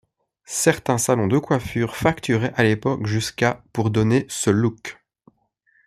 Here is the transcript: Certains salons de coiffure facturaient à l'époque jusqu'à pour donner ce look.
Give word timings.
Certains 0.47 0.97
salons 0.97 1.27
de 1.27 1.37
coiffure 1.37 1.95
facturaient 1.95 2.53
à 2.55 2.63
l'époque 2.63 3.05
jusqu'à 3.05 3.63
pour 3.71 3.91
donner 3.91 4.25
ce 4.29 4.49
look. 4.49 4.97